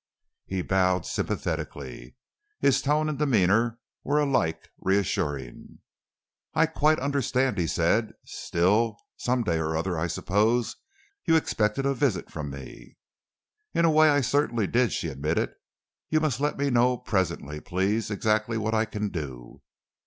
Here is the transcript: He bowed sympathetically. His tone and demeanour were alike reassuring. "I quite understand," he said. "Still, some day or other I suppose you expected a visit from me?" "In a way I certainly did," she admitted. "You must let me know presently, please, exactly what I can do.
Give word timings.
He 0.47 0.63
bowed 0.63 1.05
sympathetically. 1.05 2.15
His 2.59 2.81
tone 2.81 3.07
and 3.07 3.19
demeanour 3.19 3.77
were 4.03 4.19
alike 4.19 4.71
reassuring. 4.79 5.77
"I 6.55 6.65
quite 6.65 6.97
understand," 6.97 7.59
he 7.59 7.67
said. 7.67 8.15
"Still, 8.25 8.97
some 9.15 9.43
day 9.43 9.59
or 9.59 9.77
other 9.77 9.99
I 9.99 10.07
suppose 10.07 10.77
you 11.25 11.35
expected 11.35 11.85
a 11.85 11.93
visit 11.93 12.31
from 12.31 12.49
me?" 12.49 12.97
"In 13.75 13.85
a 13.85 13.91
way 13.91 14.09
I 14.09 14.21
certainly 14.21 14.65
did," 14.65 14.91
she 14.91 15.07
admitted. 15.07 15.53
"You 16.09 16.19
must 16.19 16.39
let 16.39 16.57
me 16.57 16.71
know 16.71 16.97
presently, 16.97 17.59
please, 17.59 18.09
exactly 18.09 18.57
what 18.57 18.73
I 18.73 18.85
can 18.85 19.09
do. 19.09 19.61